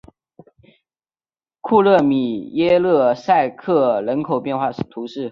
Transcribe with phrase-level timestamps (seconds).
[1.61, 5.29] 库勒米耶勒塞克人口变化图示